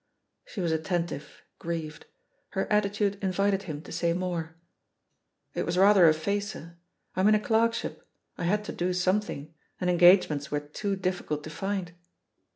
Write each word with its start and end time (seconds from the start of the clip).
She 0.45 0.61
was 0.61 0.71
attentive, 0.71 1.43
grieved; 1.59 2.07
her 2.53 2.65
attitude 2.73 3.23
invited 3.23 3.61
him 3.69 3.83
to 3.83 3.91
say 3.91 4.13
more. 4.13 4.55
"It 5.53 5.63
was 5.63 5.77
rather 5.77 6.07
a 6.09 6.13
facer. 6.15 6.79
I'm 7.15 7.27
in 7.27 7.35
a 7.35 7.39
clerkship— 7.39 8.03
I 8.39 8.45
had 8.45 8.63
to 8.65 8.71
do 8.71 8.93
something, 8.93 9.53
and 9.79 9.91
engagements 9.91 10.49
were 10.49 10.59
too 10.59 10.95
difficult 10.95 11.43
to 11.43 11.51
find." 11.51 11.91